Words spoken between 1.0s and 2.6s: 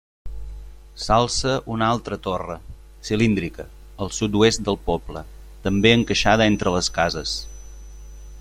S'alça una altra torre,